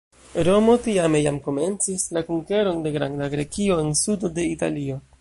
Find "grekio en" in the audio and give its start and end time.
3.37-3.97